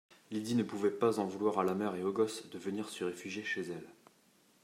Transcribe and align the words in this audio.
Lydie 0.31 0.55
ne 0.55 0.63
pouvait 0.63 0.89
pas 0.89 1.19
en 1.19 1.25
vouloir 1.27 1.59
à 1.59 1.63
la 1.63 1.75
mère 1.75 1.93
et 1.93 2.01
au 2.03 2.11
gosse 2.11 2.49
de 2.49 2.57
venir 2.57 2.89
se 2.89 3.03
réfugier 3.03 3.43
chez 3.43 3.61
elle. 3.69 3.85